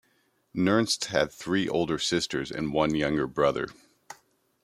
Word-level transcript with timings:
Nernst 0.55 1.05
had 1.11 1.31
three 1.31 1.69
older 1.69 1.99
sisters 1.99 2.51
and 2.51 2.73
one 2.73 2.95
younger 2.95 3.27
brother. 3.27 3.67